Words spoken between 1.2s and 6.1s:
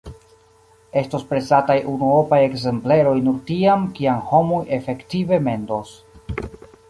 presataj unuopaj ekzempleroj nur tiam, kiam homoj efektive mendos.